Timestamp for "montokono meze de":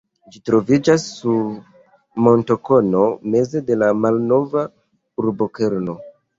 2.29-3.79